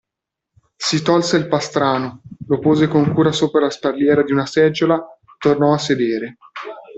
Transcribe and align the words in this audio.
Si 0.77 1.03
tolse 1.03 1.37
il 1.37 1.47
pastrano, 1.47 2.23
lo 2.47 2.57
pose 2.57 2.87
con 2.87 3.13
cura 3.13 3.31
sopra 3.31 3.61
la 3.61 3.69
spalliera 3.69 4.23
di 4.23 4.31
una 4.31 4.47
seggiola, 4.47 4.99
tornò 5.37 5.75
a 5.75 5.77
sedere. 5.77 6.37